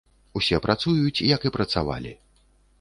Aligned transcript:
Усе 0.39 0.59
працуюць, 0.63 1.25
як 1.35 1.47
і 1.51 1.55
працавалі. 1.61 2.19